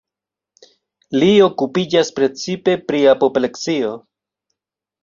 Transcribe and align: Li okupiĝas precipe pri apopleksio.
Li 1.17 1.29
okupiĝas 1.49 2.11
precipe 2.17 2.77
pri 2.89 3.05
apopleksio. 3.13 3.95